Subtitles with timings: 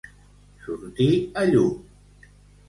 [0.63, 1.11] Sortir
[1.43, 1.79] a llum.